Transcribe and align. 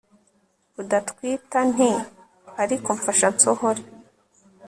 udatwitantiariko 0.81 2.89
mfasha 2.99 3.27
nsohore 3.35 3.81